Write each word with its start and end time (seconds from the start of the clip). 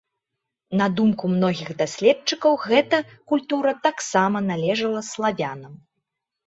На 0.79 0.87
думку 0.99 1.29
многіх 1.33 1.69
даследчыкаў, 1.81 2.57
гэта 2.67 2.97
культура 3.35 3.71
таксама 3.87 4.37
належала 4.51 5.01
славянам. 5.15 5.73